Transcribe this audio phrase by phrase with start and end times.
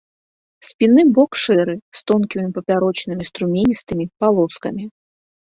[0.67, 4.83] Спінны бок шэры, з тонкімі папярочнымі струменістымі палоскамі.